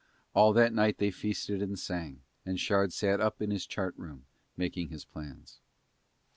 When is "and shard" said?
2.43-2.91